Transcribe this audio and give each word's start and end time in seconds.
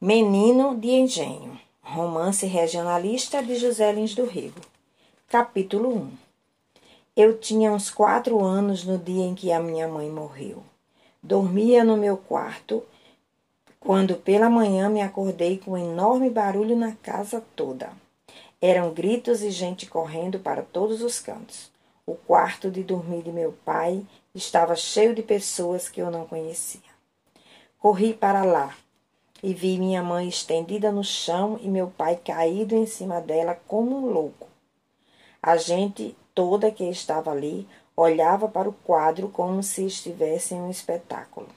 Menino 0.00 0.76
de 0.76 0.90
Engenho, 0.90 1.58
romance 1.82 2.46
regionalista 2.46 3.42
de 3.42 3.56
José 3.56 3.90
Lins 3.90 4.14
do 4.14 4.26
Rego. 4.26 4.60
Capítulo 5.26 5.92
1 5.92 6.12
Eu 7.16 7.36
tinha 7.36 7.72
uns 7.72 7.90
quatro 7.90 8.44
anos 8.44 8.84
no 8.84 8.96
dia 8.96 9.24
em 9.24 9.34
que 9.34 9.50
a 9.50 9.58
minha 9.58 9.88
mãe 9.88 10.08
morreu. 10.08 10.62
Dormia 11.20 11.82
no 11.82 11.96
meu 11.96 12.16
quarto 12.16 12.84
quando 13.80 14.14
pela 14.14 14.48
manhã 14.48 14.88
me 14.88 15.02
acordei 15.02 15.58
com 15.58 15.72
um 15.72 15.76
enorme 15.76 16.30
barulho 16.30 16.76
na 16.76 16.92
casa 16.92 17.42
toda. 17.56 17.90
Eram 18.62 18.94
gritos 18.94 19.42
e 19.42 19.50
gente 19.50 19.84
correndo 19.86 20.38
para 20.38 20.62
todos 20.62 21.02
os 21.02 21.18
cantos. 21.18 21.72
O 22.06 22.14
quarto 22.14 22.70
de 22.70 22.84
dormir 22.84 23.24
de 23.24 23.32
meu 23.32 23.52
pai 23.64 24.06
estava 24.32 24.76
cheio 24.76 25.12
de 25.12 25.24
pessoas 25.24 25.88
que 25.88 26.00
eu 26.00 26.08
não 26.08 26.24
conhecia. 26.24 26.88
Corri 27.80 28.14
para 28.14 28.44
lá 28.44 28.72
e 29.42 29.54
vi 29.54 29.78
minha 29.78 30.02
mãe 30.02 30.28
estendida 30.28 30.90
no 30.90 31.04
chão 31.04 31.58
e 31.62 31.68
meu 31.68 31.88
pai 31.88 32.16
caído 32.16 32.74
em 32.74 32.86
cima 32.86 33.20
dela 33.20 33.58
como 33.66 33.96
um 33.96 34.12
louco. 34.12 34.48
A 35.42 35.56
gente 35.56 36.16
toda 36.34 36.70
que 36.70 36.84
estava 36.84 37.30
ali 37.30 37.66
olhava 37.96 38.48
para 38.48 38.68
o 38.68 38.72
quadro 38.72 39.28
como 39.28 39.62
se 39.62 39.86
estivesse 39.86 40.54
em 40.54 40.60
um 40.60 40.70
espetáculo. 40.70 41.48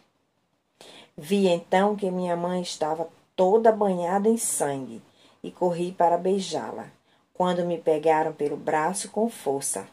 Vi 1.17 1.47
então 1.47 1.95
que 1.95 2.09
minha 2.09 2.35
mãe 2.35 2.61
estava 2.61 3.09
toda 3.35 3.71
banhada 3.71 4.29
em 4.29 4.37
sangue 4.37 5.01
e 5.43 5.51
corri 5.51 5.91
para 5.91 6.17
beijá-la, 6.17 6.87
quando 7.33 7.65
me 7.65 7.77
pegaram 7.77 8.33
pelo 8.33 8.57
braço 8.57 9.09
com 9.09 9.29
força. 9.29 9.87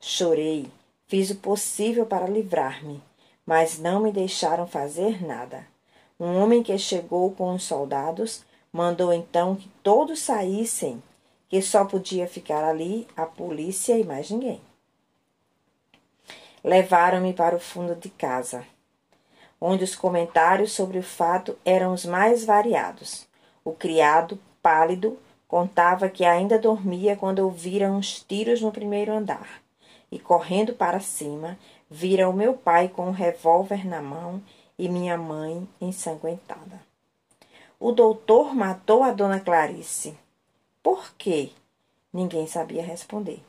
Chorei, 0.00 0.70
fiz 1.06 1.30
o 1.30 1.36
possível 1.36 2.06
para 2.06 2.26
livrar-me, 2.26 3.02
mas 3.44 3.78
não 3.78 4.00
me 4.00 4.12
deixaram 4.12 4.66
fazer 4.66 5.24
nada. 5.24 5.73
Um 6.18 6.40
homem 6.40 6.62
que 6.62 6.76
chegou 6.78 7.32
com 7.32 7.54
os 7.54 7.64
soldados 7.64 8.44
mandou 8.72 9.12
então 9.12 9.56
que 9.56 9.68
todos 9.82 10.20
saíssem, 10.20 11.02
que 11.48 11.60
só 11.60 11.84
podia 11.84 12.28
ficar 12.28 12.62
ali 12.64 13.06
a 13.16 13.26
polícia 13.26 13.98
e 13.98 14.04
mais 14.04 14.30
ninguém. 14.30 14.60
Levaram-me 16.62 17.32
para 17.32 17.56
o 17.56 17.60
fundo 17.60 17.96
de 17.96 18.08
casa, 18.08 18.64
onde 19.60 19.82
os 19.82 19.96
comentários 19.96 20.72
sobre 20.72 20.98
o 20.98 21.02
fato 21.02 21.58
eram 21.64 21.92
os 21.92 22.04
mais 22.04 22.44
variados. 22.44 23.26
O 23.64 23.72
criado, 23.72 24.38
pálido, 24.62 25.18
contava 25.48 26.08
que 26.08 26.24
ainda 26.24 26.58
dormia 26.58 27.16
quando 27.16 27.40
ouviram 27.40 27.96
uns 27.96 28.22
tiros 28.22 28.60
no 28.60 28.70
primeiro 28.70 29.12
andar 29.12 29.62
e, 30.10 30.18
correndo 30.18 30.74
para 30.74 31.00
cima, 31.00 31.58
vira 31.90 32.28
o 32.28 32.32
meu 32.32 32.54
pai 32.54 32.88
com 32.88 33.08
um 33.08 33.12
revólver 33.12 33.84
na 33.86 34.00
mão 34.00 34.40
e 34.78 34.88
minha 34.88 35.16
mãe 35.16 35.68
ensanguentada. 35.80 36.80
O 37.78 37.92
doutor 37.92 38.54
matou 38.54 39.02
a 39.02 39.12
dona 39.12 39.40
Clarice. 39.40 40.16
Por 40.82 41.12
quê? 41.16 41.50
Ninguém 42.12 42.46
sabia 42.46 42.82
responder. 42.82 43.42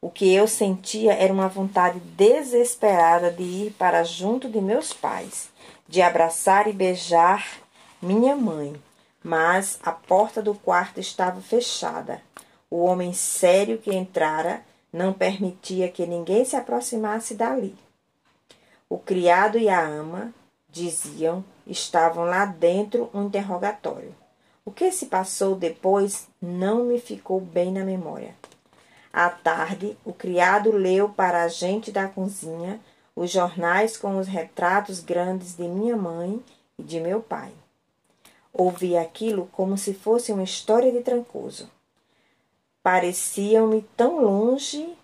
O 0.00 0.10
que 0.10 0.32
eu 0.32 0.46
sentia 0.46 1.14
era 1.14 1.32
uma 1.32 1.48
vontade 1.48 1.98
desesperada 2.00 3.30
de 3.30 3.42
ir 3.42 3.72
para 3.72 4.04
junto 4.04 4.48
de 4.48 4.60
meus 4.60 4.92
pais, 4.92 5.48
de 5.88 6.02
abraçar 6.02 6.68
e 6.68 6.72
beijar 6.72 7.60
minha 8.00 8.36
mãe, 8.36 8.74
mas 9.22 9.78
a 9.82 9.90
porta 9.90 10.42
do 10.42 10.54
quarto 10.54 11.00
estava 11.00 11.40
fechada. 11.40 12.22
O 12.70 12.84
homem 12.84 13.12
sério 13.12 13.78
que 13.78 13.94
entrara 13.94 14.64
não 14.92 15.12
permitia 15.12 15.88
que 15.88 16.06
ninguém 16.06 16.44
se 16.44 16.56
aproximasse 16.56 17.34
dali. 17.34 17.76
O 18.88 18.98
criado 18.98 19.58
e 19.58 19.68
a 19.68 19.80
ama, 19.80 20.32
diziam, 20.68 21.44
estavam 21.66 22.24
lá 22.24 22.44
dentro 22.44 23.10
um 23.12 23.26
interrogatório. 23.26 24.14
O 24.64 24.70
que 24.70 24.90
se 24.92 25.06
passou 25.06 25.54
depois 25.56 26.28
não 26.40 26.84
me 26.84 27.00
ficou 27.00 27.40
bem 27.40 27.72
na 27.72 27.84
memória. 27.84 28.34
À 29.12 29.30
tarde, 29.30 29.96
o 30.04 30.12
criado 30.12 30.70
leu 30.70 31.08
para 31.08 31.42
a 31.42 31.48
gente 31.48 31.90
da 31.90 32.06
cozinha 32.06 32.80
os 33.16 33.30
jornais 33.30 33.96
com 33.96 34.18
os 34.18 34.28
retratos 34.28 35.00
grandes 35.00 35.56
de 35.56 35.66
minha 35.66 35.96
mãe 35.96 36.42
e 36.78 36.82
de 36.82 37.00
meu 37.00 37.22
pai. 37.22 37.50
Ouvi 38.52 38.96
aquilo 38.96 39.48
como 39.52 39.78
se 39.78 39.94
fosse 39.94 40.32
uma 40.32 40.42
história 40.42 40.92
de 40.92 41.00
Trancoso. 41.00 41.70
Pareciam-me 42.82 43.82
tão 43.96 44.20
longe 44.20 44.96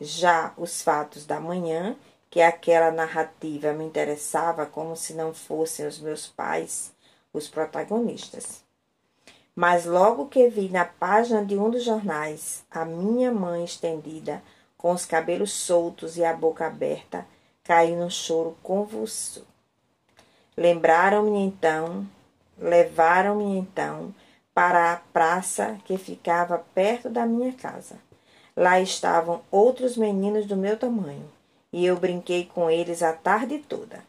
já 0.00 0.54
os 0.56 0.80
fatos 0.80 1.26
da 1.26 1.38
manhã 1.38 1.94
que 2.30 2.40
aquela 2.40 2.92
narrativa 2.92 3.72
me 3.72 3.84
interessava 3.84 4.64
como 4.64 4.94
se 4.94 5.14
não 5.14 5.34
fossem 5.34 5.84
os 5.84 5.98
meus 5.98 6.28
pais 6.28 6.92
os 7.32 7.48
protagonistas. 7.48 8.62
Mas 9.54 9.84
logo 9.84 10.28
que 10.28 10.48
vi 10.48 10.68
na 10.68 10.84
página 10.84 11.44
de 11.44 11.58
um 11.58 11.68
dos 11.68 11.84
jornais 11.84 12.64
a 12.70 12.84
minha 12.84 13.32
mãe 13.32 13.64
estendida, 13.64 14.40
com 14.78 14.92
os 14.92 15.04
cabelos 15.04 15.52
soltos 15.52 16.16
e 16.16 16.24
a 16.24 16.32
boca 16.32 16.66
aberta, 16.66 17.26
caí 17.64 17.94
num 17.94 18.08
choro 18.08 18.56
convulso. 18.62 19.46
Lembraram-me 20.56 21.38
então, 21.40 22.06
levaram-me 22.56 23.58
então 23.58 24.14
para 24.54 24.92
a 24.92 24.96
praça 24.96 25.78
que 25.84 25.98
ficava 25.98 26.64
perto 26.74 27.10
da 27.10 27.26
minha 27.26 27.52
casa. 27.52 27.96
Lá 28.56 28.80
estavam 28.80 29.42
outros 29.50 29.96
meninos 29.96 30.46
do 30.46 30.56
meu 30.56 30.78
tamanho 30.78 31.28
e 31.72 31.86
eu 31.86 31.96
brinquei 31.96 32.46
com 32.46 32.70
eles 32.70 33.02
a 33.02 33.12
tarde 33.12 33.58
toda. 33.58 34.02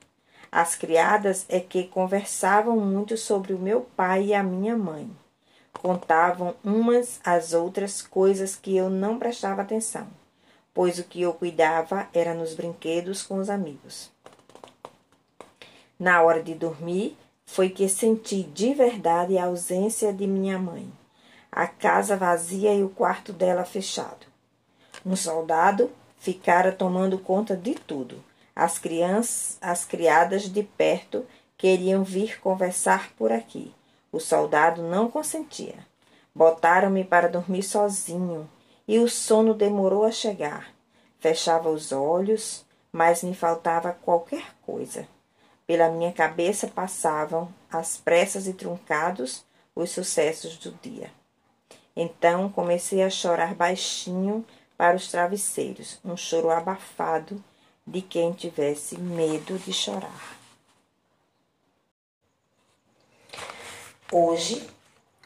As 0.51 0.75
criadas 0.75 1.45
é 1.47 1.59
que 1.59 1.85
conversavam 1.85 2.77
muito 2.77 3.15
sobre 3.15 3.53
o 3.53 3.59
meu 3.59 3.81
pai 3.95 4.25
e 4.27 4.33
a 4.33 4.43
minha 4.43 4.77
mãe. 4.77 5.09
Contavam 5.73 6.53
umas 6.63 7.21
às 7.23 7.53
outras 7.53 8.01
coisas 8.01 8.55
que 8.55 8.75
eu 8.75 8.89
não 8.89 9.17
prestava 9.17 9.61
atenção, 9.61 10.07
pois 10.73 10.99
o 10.99 11.03
que 11.03 11.21
eu 11.21 11.33
cuidava 11.33 12.07
era 12.13 12.33
nos 12.33 12.53
brinquedos 12.53 13.23
com 13.23 13.37
os 13.37 13.49
amigos. 13.49 14.11
Na 15.97 16.21
hora 16.21 16.43
de 16.43 16.53
dormir, 16.53 17.17
foi 17.45 17.69
que 17.69 17.87
senti 17.87 18.43
de 18.43 18.73
verdade 18.73 19.37
a 19.37 19.45
ausência 19.45 20.11
de 20.11 20.27
minha 20.27 20.57
mãe, 20.57 20.91
a 21.51 21.67
casa 21.67 22.17
vazia 22.17 22.73
e 22.73 22.83
o 22.83 22.89
quarto 22.89 23.31
dela 23.31 23.63
fechado. 23.63 24.25
Um 25.05 25.15
soldado 25.15 25.91
ficara 26.21 26.71
tomando 26.71 27.17
conta 27.17 27.57
de 27.57 27.73
tudo. 27.73 28.23
As 28.55 28.77
crianças, 28.77 29.57
as 29.59 29.83
criadas 29.83 30.43
de 30.43 30.61
perto 30.61 31.25
queriam 31.57 32.03
vir 32.03 32.39
conversar 32.39 33.11
por 33.17 33.31
aqui. 33.31 33.73
O 34.11 34.19
soldado 34.19 34.83
não 34.83 35.09
consentia. 35.09 35.75
Botaram-me 36.33 37.03
para 37.03 37.27
dormir 37.27 37.63
sozinho 37.63 38.47
e 38.87 38.99
o 38.99 39.09
sono 39.09 39.55
demorou 39.55 40.05
a 40.05 40.11
chegar. 40.11 40.71
Fechava 41.19 41.69
os 41.69 41.91
olhos, 41.91 42.63
mas 42.91 43.23
me 43.23 43.33
faltava 43.33 43.91
qualquer 43.91 44.53
coisa. 44.61 45.07
Pela 45.65 45.89
minha 45.89 46.11
cabeça 46.11 46.67
passavam, 46.67 47.51
às 47.71 47.97
pressas 47.97 48.45
e 48.45 48.53
truncados, 48.53 49.43
os 49.75 49.89
sucessos 49.89 50.55
do 50.57 50.71
dia. 50.83 51.09
Então 51.95 52.47
comecei 52.49 53.01
a 53.01 53.09
chorar 53.09 53.55
baixinho 53.55 54.45
para 54.81 54.97
os 54.97 55.11
travesseiros, 55.11 55.99
um 56.03 56.17
choro 56.17 56.49
abafado 56.49 57.39
de 57.85 58.01
quem 58.01 58.31
tivesse 58.31 58.97
medo 58.97 59.59
de 59.59 59.71
chorar. 59.71 60.35
Hoje 64.11 64.67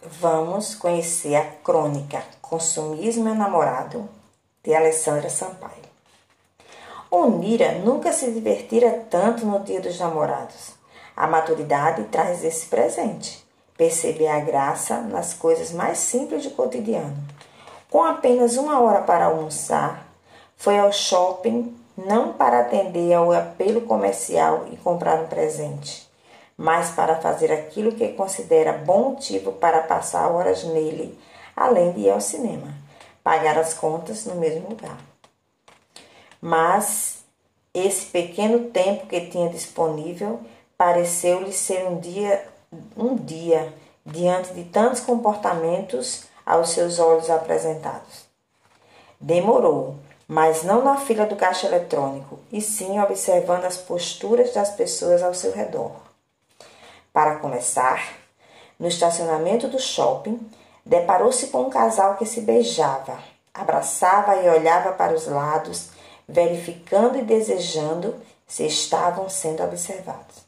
vamos 0.04 0.76
conhecer 0.76 1.36
a 1.36 1.46
crônica 1.46 2.22
Consumismo 2.42 3.34
Namorado 3.34 4.10
de 4.62 4.76
Alessandra 4.76 5.30
Sampaio. 5.30 5.86
Onira 7.10 7.80
nunca 7.80 8.12
se 8.12 8.30
divertira 8.34 9.06
tanto 9.10 9.46
no 9.46 9.64
Dia 9.64 9.80
dos 9.80 9.98
Namorados. 9.98 10.72
A 11.16 11.28
maturidade 11.28 12.04
traz 12.12 12.44
esse 12.44 12.66
presente. 12.66 13.48
Perceber 13.78 14.28
a 14.28 14.42
graça 14.42 15.00
nas 15.00 15.34
coisas 15.34 15.72
mais 15.72 16.00
simples 16.00 16.44
do 16.44 16.52
cotidiano 16.52 17.35
com 17.96 18.04
apenas 18.04 18.58
uma 18.58 18.82
hora 18.82 19.04
para 19.04 19.28
almoçar, 19.28 20.06
foi 20.58 20.78
ao 20.78 20.92
shopping 20.92 21.74
não 21.96 22.34
para 22.34 22.60
atender 22.60 23.14
ao 23.14 23.32
apelo 23.32 23.80
comercial 23.80 24.66
e 24.70 24.76
comprar 24.76 25.22
um 25.22 25.28
presente, 25.28 26.06
mas 26.58 26.90
para 26.90 27.16
fazer 27.22 27.54
aquilo 27.54 27.94
que 27.94 28.10
considera 28.10 28.74
bom 28.74 29.12
motivo 29.12 29.54
para 29.54 29.82
passar 29.82 30.28
horas 30.28 30.66
nele, 30.66 31.18
além 31.56 31.94
de 31.94 32.02
ir 32.02 32.10
ao 32.10 32.20
cinema, 32.20 32.68
pagar 33.24 33.58
as 33.58 33.74
contas 33.74 34.26
no 34.26 34.36
mesmo 34.36 34.68
lugar. 34.72 34.98
Mas 36.42 37.20
esse 37.74 38.08
pequeno 38.08 38.72
tempo 38.72 39.08
que 39.08 39.22
tinha 39.28 39.48
disponível 39.48 40.42
pareceu-lhe 40.78 41.54
ser 41.54 41.88
um 41.88 41.98
dia, 41.98 42.46
um 42.98 43.16
dia 43.16 43.74
diante 44.06 44.52
de 44.52 44.66
tantos 44.66 45.00
comportamentos 45.00 46.35
aos 46.46 46.70
seus 46.70 47.00
olhos 47.00 47.30
apresentados. 47.30 48.26
Demorou, 49.20 49.96
mas 50.28 50.64
não 50.64 50.84
na 50.84 50.98
fila 50.98 51.26
do 51.26 51.36
caixa 51.36 51.68
eletrônico, 51.68 52.40
e 52.52 52.62
sim 52.62 53.00
observando 53.00 53.66
as 53.66 53.78
posturas 53.78 54.54
das 54.54 54.70
pessoas 54.72 55.24
ao 55.24 55.34
seu 55.34 55.52
redor. 55.52 55.92
Para 57.12 57.38
começar, 57.38 58.18
no 58.80 58.88
estacionamento 58.88 59.68
do 59.68 59.80
shopping, 59.80 60.40
deparou-se 60.86 61.48
com 61.48 61.64
um 61.64 61.70
casal 61.70 62.16
que 62.16 62.26
se 62.26 62.42
beijava, 62.42 63.18
abraçava 63.54 64.36
e 64.36 64.50
olhava 64.50 64.92
para 64.92 65.14
os 65.14 65.28
lados, 65.28 65.90
verificando 66.28 67.18
e 67.18 67.22
desejando 67.22 68.16
se 68.48 68.66
estavam 68.66 69.30
sendo 69.30 69.64
observados. 69.64 70.44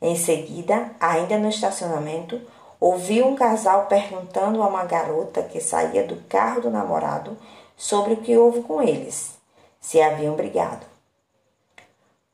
Em 0.00 0.16
seguida, 0.16 0.90
ainda 1.00 1.38
no 1.38 1.48
estacionamento, 1.48 2.40
ouviu 2.80 3.26
um 3.26 3.34
casal 3.34 3.86
perguntando 3.86 4.62
a 4.62 4.66
uma 4.66 4.84
garota 4.84 5.42
que 5.42 5.60
saía 5.60 6.04
do 6.04 6.16
carro 6.28 6.62
do 6.62 6.70
namorado 6.70 7.36
sobre 7.76 8.14
o 8.14 8.18
que 8.18 8.36
houve 8.36 8.62
com 8.62 8.82
eles, 8.82 9.32
se 9.80 10.00
haviam 10.00 10.34
brigado. 10.34 10.86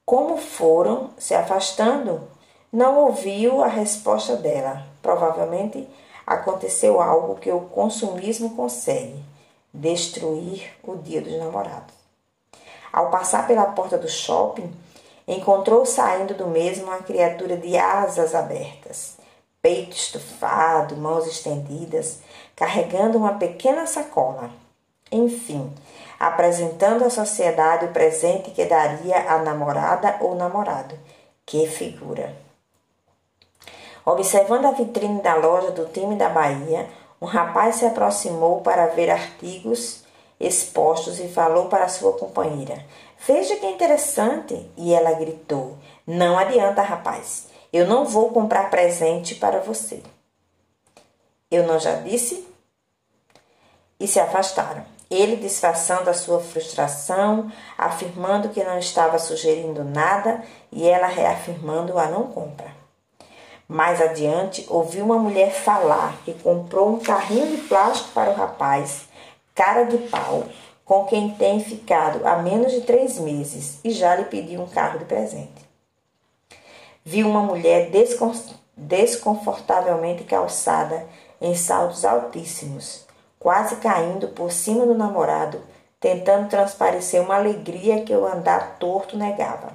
Como 0.04 0.36
foram 0.36 1.10
se 1.18 1.34
afastando, 1.34 2.28
não 2.72 2.98
ouviu 3.04 3.62
a 3.62 3.66
resposta 3.66 4.36
dela. 4.36 4.84
Provavelmente 5.00 5.88
aconteceu 6.26 7.00
algo 7.00 7.36
que 7.36 7.50
o 7.50 7.60
consumismo 7.60 8.56
consegue 8.56 9.22
destruir 9.72 10.70
o 10.82 10.96
dia 10.96 11.20
dos 11.20 11.38
namorados. 11.38 11.94
Ao 12.92 13.10
passar 13.10 13.46
pela 13.46 13.66
porta 13.66 13.96
do 13.96 14.08
shopping, 14.08 14.70
encontrou 15.26 15.86
saindo 15.86 16.34
do 16.34 16.46
mesmo 16.46 16.84
uma 16.84 16.98
criatura 16.98 17.56
de 17.56 17.76
asas 17.76 18.34
abertas, 18.34 19.16
peito 19.62 19.96
estufado, 19.96 20.96
mãos 20.96 21.26
estendidas, 21.26 22.18
carregando 22.56 23.16
uma 23.16 23.34
pequena 23.34 23.86
sacola. 23.86 24.50
Enfim, 25.10 25.72
apresentando 26.18 27.04
à 27.04 27.10
sociedade 27.10 27.86
o 27.86 27.92
presente 27.92 28.50
que 28.50 28.64
daria 28.64 29.30
à 29.30 29.38
namorada 29.38 30.16
ou 30.20 30.34
namorado. 30.34 30.98
Que 31.46 31.66
figura! 31.68 32.36
Observando 34.04 34.66
a 34.66 34.72
vitrine 34.72 35.22
da 35.22 35.36
loja 35.36 35.70
do 35.70 35.86
time 35.86 36.16
da 36.16 36.28
Bahia, 36.28 36.88
um 37.20 37.26
rapaz 37.26 37.76
se 37.76 37.86
aproximou 37.86 38.62
para 38.62 38.88
ver 38.88 39.10
artigos 39.10 40.02
expostos 40.40 41.20
e 41.20 41.28
falou 41.28 41.66
para 41.66 41.88
sua 41.88 42.14
companheira: 42.14 42.84
Veja 43.24 43.54
que 43.56 43.66
interessante! 43.66 44.68
E 44.76 44.92
ela 44.92 45.12
gritou: 45.12 45.76
Não 46.04 46.36
adianta, 46.36 46.82
rapaz, 46.82 47.46
eu 47.72 47.86
não 47.86 48.04
vou 48.04 48.30
comprar 48.30 48.70
presente 48.70 49.34
para 49.34 49.60
você. 49.60 50.02
Eu 51.50 51.66
não 51.66 51.78
já 51.78 51.96
disse? 51.96 52.46
E 53.98 54.06
se 54.06 54.20
afastaram. 54.20 54.84
Ele 55.10 55.36
disfarçando 55.36 56.08
a 56.08 56.14
sua 56.14 56.40
frustração, 56.40 57.52
afirmando 57.76 58.48
que 58.48 58.64
não 58.64 58.78
estava 58.78 59.18
sugerindo 59.18 59.84
nada 59.84 60.42
e 60.70 60.88
ela 60.88 61.06
reafirmando 61.06 61.98
a 61.98 62.06
não 62.06 62.28
compra. 62.28 62.72
Mais 63.68 64.00
adiante, 64.00 64.66
ouviu 64.68 65.04
uma 65.04 65.18
mulher 65.18 65.52
falar 65.52 66.16
que 66.24 66.34
comprou 66.34 66.90
um 66.90 66.98
carrinho 66.98 67.46
de 67.46 67.62
plástico 67.62 68.10
para 68.12 68.30
o 68.30 68.34
rapaz 68.34 69.08
cara 69.54 69.84
de 69.84 69.98
pau, 70.08 70.44
com 70.84 71.04
quem 71.04 71.34
tem 71.34 71.60
ficado 71.60 72.26
há 72.26 72.36
menos 72.36 72.72
de 72.72 72.82
três 72.82 73.18
meses 73.18 73.78
e 73.84 73.90
já 73.90 74.16
lhe 74.16 74.24
pediu 74.24 74.60
um 74.60 74.66
carro 74.66 74.98
de 74.98 75.04
presente. 75.04 75.71
Viu 77.04 77.28
uma 77.28 77.42
mulher 77.42 77.90
desconfortavelmente 78.76 80.22
calçada 80.24 81.04
em 81.40 81.54
saltos 81.54 82.04
altíssimos, 82.04 83.04
quase 83.38 83.76
caindo 83.76 84.28
por 84.28 84.52
cima 84.52 84.86
do 84.86 84.94
namorado, 84.94 85.60
tentando 86.00 86.48
transparecer 86.48 87.20
uma 87.20 87.34
alegria 87.34 88.02
que 88.02 88.14
o 88.14 88.24
andar 88.26 88.76
torto 88.78 89.16
negava. 89.16 89.72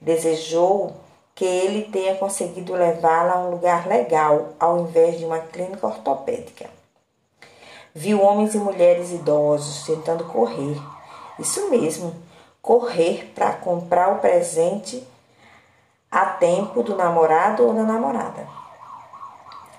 Desejou 0.00 0.94
que 1.34 1.44
ele 1.44 1.82
tenha 1.90 2.14
conseguido 2.14 2.72
levá-la 2.72 3.34
a 3.34 3.40
um 3.40 3.50
lugar 3.50 3.86
legal, 3.86 4.54
ao 4.58 4.80
invés 4.80 5.18
de 5.18 5.24
uma 5.24 5.40
clínica 5.40 5.86
ortopédica. 5.86 6.70
Viu 7.94 8.22
homens 8.22 8.54
e 8.54 8.58
mulheres 8.58 9.10
idosos 9.10 9.84
tentando 9.84 10.24
correr. 10.24 10.80
Isso 11.38 11.68
mesmo, 11.68 12.14
correr 12.62 13.32
para 13.34 13.52
comprar 13.52 14.12
o 14.12 14.18
presente 14.20 15.06
a 16.14 16.26
tempo 16.26 16.80
do 16.84 16.94
namorado 16.94 17.66
ou 17.66 17.74
da 17.74 17.82
namorada. 17.82 18.46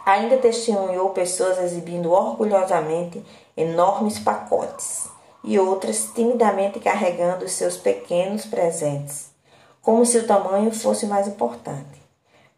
Ainda 0.06 0.36
testemunhou 0.38 1.12
pessoas 1.12 1.58
exibindo 1.60 2.12
orgulhosamente 2.12 3.26
enormes 3.56 4.20
pacotes 4.20 5.08
e 5.46 5.58
outras 5.58 6.12
timidamente 6.14 6.78
carregando 6.82 7.48
seus 7.48 7.78
pequenos 7.78 8.46
presentes, 8.46 9.32
como 9.82 10.06
se 10.06 10.18
o 10.18 10.28
tamanho 10.28 10.72
fosse 10.72 11.06
mais 11.06 11.26
importante. 11.26 12.04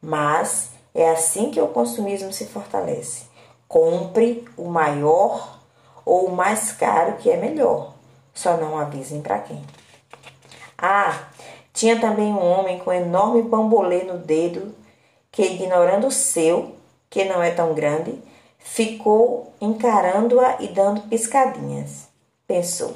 Mas 0.01 0.71
é 0.95 1.11
assim 1.11 1.51
que 1.51 1.61
o 1.61 1.67
consumismo 1.67 2.33
se 2.33 2.47
fortalece. 2.47 3.25
Compre 3.67 4.43
o 4.57 4.69
maior 4.69 5.59
ou 6.03 6.29
o 6.29 6.35
mais 6.35 6.71
caro 6.71 7.17
que 7.17 7.29
é 7.29 7.37
melhor. 7.37 7.93
Só 8.33 8.57
não 8.57 8.75
avisem 8.75 9.21
para 9.21 9.37
quem. 9.37 9.63
Ah, 10.75 11.27
tinha 11.77 11.99
também 11.99 12.33
um 12.33 12.43
homem 12.43 12.79
com 12.79 12.91
enorme 12.91 13.43
bambolê 13.43 14.01
no 14.01 14.17
dedo 14.17 14.73
que, 15.31 15.43
ignorando 15.43 16.07
o 16.07 16.11
seu, 16.11 16.73
que 17.07 17.23
não 17.23 17.39
é 17.43 17.51
tão 17.51 17.75
grande, 17.75 18.19
ficou 18.57 19.53
encarando-a 19.61 20.57
e 20.59 20.69
dando 20.69 21.01
piscadinhas. 21.01 22.07
Pensou: 22.47 22.95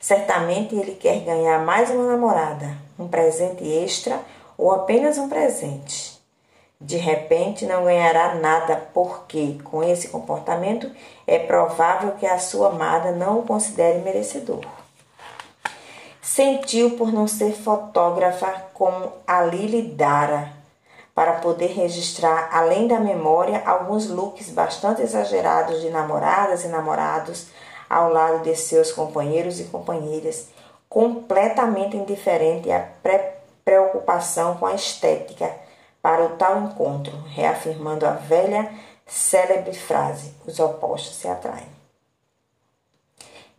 certamente 0.00 0.74
ele 0.74 0.94
quer 0.94 1.20
ganhar 1.20 1.62
mais 1.62 1.90
uma 1.90 2.06
namorada, 2.06 2.74
um 2.98 3.06
presente 3.06 3.64
extra 3.64 4.18
ou 4.56 4.72
apenas 4.72 5.18
um 5.18 5.28
presente. 5.28 6.18
De 6.80 6.96
repente 6.96 7.66
não 7.66 7.84
ganhará 7.84 8.36
nada, 8.36 8.76
porque, 8.94 9.58
com 9.62 9.84
esse 9.84 10.08
comportamento, 10.08 10.90
é 11.26 11.38
provável 11.38 12.12
que 12.12 12.24
a 12.24 12.38
sua 12.38 12.70
amada 12.70 13.12
não 13.12 13.40
o 13.40 13.46
considere 13.46 13.98
merecedor. 13.98 14.81
Sentiu 16.22 16.96
por 16.96 17.12
não 17.12 17.26
ser 17.26 17.52
fotógrafa 17.52 18.46
como 18.72 19.12
a 19.26 19.42
Lili 19.42 19.82
Dara, 19.82 20.52
para 21.12 21.40
poder 21.40 21.72
registrar, 21.72 22.48
além 22.52 22.86
da 22.86 23.00
memória, 23.00 23.60
alguns 23.66 24.08
looks 24.08 24.48
bastante 24.50 25.02
exagerados 25.02 25.80
de 25.80 25.90
namoradas 25.90 26.64
e 26.64 26.68
namorados 26.68 27.48
ao 27.90 28.10
lado 28.10 28.44
de 28.44 28.54
seus 28.54 28.92
companheiros 28.92 29.58
e 29.58 29.64
companheiras, 29.64 30.46
completamente 30.88 31.96
indiferente 31.96 32.70
à 32.70 32.88
preocupação 33.64 34.56
com 34.58 34.66
a 34.66 34.74
estética 34.74 35.52
para 36.00 36.24
o 36.24 36.36
tal 36.36 36.62
encontro, 36.62 37.16
reafirmando 37.30 38.06
a 38.06 38.12
velha 38.12 38.72
célebre 39.06 39.74
frase: 39.74 40.32
os 40.46 40.60
opostos 40.60 41.16
se 41.16 41.26
atraem. 41.26 41.66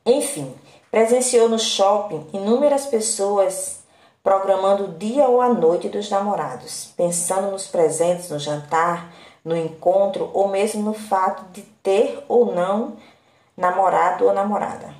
Enfim, 0.05 0.55
presenciou 0.93 1.49
no 1.49 1.57
shopping 1.57 2.27
inúmeras 2.31 2.85
pessoas 2.85 3.79
programando 4.21 4.83
o 4.83 4.87
dia 4.89 5.27
ou 5.27 5.41
a 5.41 5.49
noite 5.49 5.89
dos 5.89 6.07
namorados, 6.07 6.93
pensando 6.95 7.49
nos 7.49 7.65
presentes, 7.65 8.29
no 8.29 8.37
jantar, 8.37 9.11
no 9.43 9.57
encontro 9.57 10.29
ou 10.35 10.49
mesmo 10.49 10.83
no 10.83 10.93
fato 10.93 11.51
de 11.51 11.63
ter 11.81 12.23
ou 12.27 12.53
não 12.53 12.95
namorado 13.57 14.25
ou 14.25 14.33
namorada. 14.33 14.93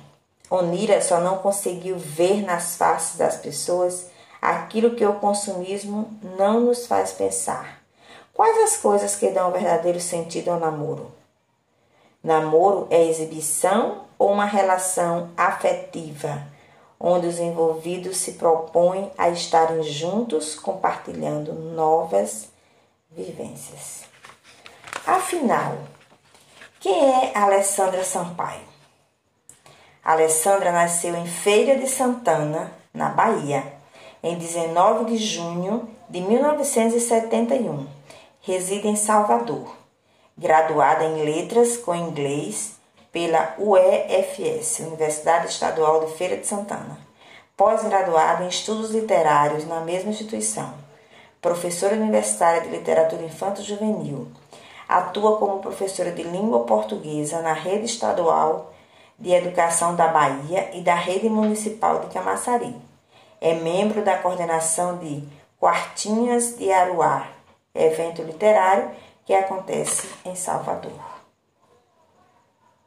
Onira 0.50 1.00
só 1.00 1.20
não 1.20 1.38
conseguiu 1.38 1.96
ver 1.96 2.44
nas 2.44 2.74
faces 2.74 3.16
das 3.16 3.36
pessoas 3.36 4.10
aquilo 4.42 4.96
que 4.96 5.06
o 5.06 5.20
consumismo 5.20 6.10
não 6.36 6.58
nos 6.58 6.88
faz 6.88 7.12
pensar. 7.12 7.80
Quais 8.34 8.64
as 8.64 8.76
coisas 8.78 9.14
que 9.14 9.30
dão 9.30 9.52
verdadeiro 9.52 10.00
sentido 10.00 10.50
ao 10.50 10.58
namoro? 10.58 11.12
Namoro 12.20 12.88
é 12.90 13.06
exibição 13.06 14.02
ou 14.24 14.32
uma 14.32 14.46
relação 14.46 15.28
afetiva, 15.36 16.42
onde 16.98 17.26
os 17.26 17.38
envolvidos 17.38 18.16
se 18.16 18.32
propõem 18.32 19.10
a 19.18 19.28
estarem 19.28 19.82
juntos 19.82 20.54
compartilhando 20.54 21.52
novas 21.52 22.48
vivências. 23.10 24.04
Afinal, 25.06 25.76
quem 26.80 27.04
é 27.04 27.36
Alessandra 27.36 28.02
Sampaio? 28.02 28.62
Alessandra 30.02 30.72
nasceu 30.72 31.14
em 31.14 31.26
Feira 31.26 31.78
de 31.78 31.86
Santana, 31.86 32.72
na 32.94 33.10
Bahia, 33.10 33.74
em 34.22 34.38
19 34.38 35.04
de 35.04 35.18
junho 35.18 35.86
de 36.08 36.22
1971. 36.22 37.86
Reside 38.40 38.88
em 38.88 38.96
Salvador. 38.96 39.76
Graduada 40.34 41.04
em 41.04 41.24
Letras 41.26 41.76
com 41.76 41.94
Inglês 41.94 42.82
pela 43.14 43.54
UEFS, 43.58 44.80
Universidade 44.80 45.46
Estadual 45.46 46.04
de 46.04 46.12
Feira 46.14 46.36
de 46.36 46.46
Santana. 46.46 46.98
Pós-graduada 47.56 48.44
em 48.44 48.48
Estudos 48.48 48.90
Literários 48.90 49.66
na 49.66 49.80
mesma 49.80 50.10
instituição. 50.10 50.74
Professora 51.40 51.94
universitária 51.94 52.60
de 52.60 52.68
Literatura 52.68 53.22
Infanto-Juvenil. 53.22 54.28
Atua 54.86 55.38
como 55.38 55.60
professora 55.60 56.10
de 56.10 56.24
língua 56.24 56.64
portuguesa 56.64 57.40
na 57.40 57.52
Rede 57.52 57.86
Estadual 57.86 58.74
de 59.18 59.32
Educação 59.32 59.94
da 59.94 60.08
Bahia 60.08 60.70
e 60.74 60.82
da 60.82 60.94
Rede 60.94 61.28
Municipal 61.30 62.00
de 62.00 62.08
Camaçari 62.08 62.74
é 63.44 63.52
membro 63.52 64.02
da 64.02 64.16
coordenação 64.16 64.96
de 64.96 65.22
Quartinhas 65.60 66.56
de 66.56 66.72
Aruá, 66.72 67.28
evento 67.74 68.22
literário 68.22 68.90
que 69.26 69.34
acontece 69.34 70.08
em 70.24 70.34
Salvador. 70.34 71.13